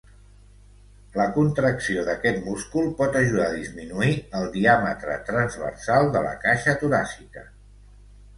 [1.19, 7.47] La contracció d'aquest múscul pot ajudar a disminuir el diàmetre transversal de la caixa toràcica.